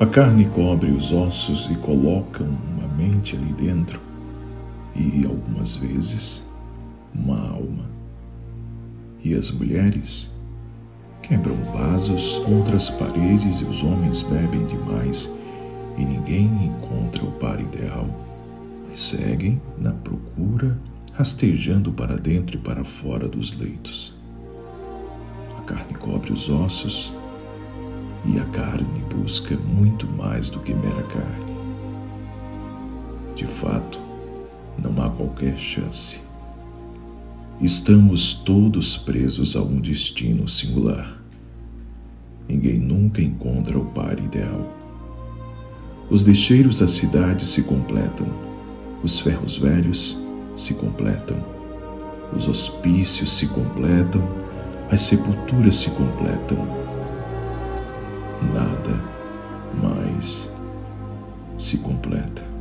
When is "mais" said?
30.06-30.50, 59.82-60.50